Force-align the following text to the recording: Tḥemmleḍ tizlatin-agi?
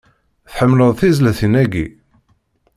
Tḥemmleḍ 0.51 0.91
tizlatin-agi? 0.99 1.85